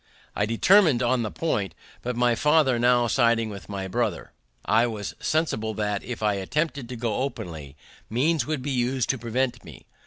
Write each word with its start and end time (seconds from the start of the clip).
I 0.35 0.47
determin'd 0.47 1.03
on 1.03 1.21
the 1.21 1.29
point, 1.29 1.75
but 2.01 2.15
my 2.15 2.33
father 2.33 2.79
now 2.79 3.05
siding 3.05 3.51
with 3.51 3.69
my 3.69 3.87
brother, 3.87 4.31
I 4.65 4.87
was 4.87 5.13
sensible 5.19 5.75
that, 5.75 6.03
if 6.03 6.23
I 6.23 6.33
attempted 6.33 6.89
to 6.89 6.95
go 6.95 7.17
openly, 7.17 7.75
means 8.09 8.47
would 8.47 8.63
be 8.63 8.71
used 8.71 9.11
to 9.11 9.19
prevent 9.19 9.63
me. 9.63 9.85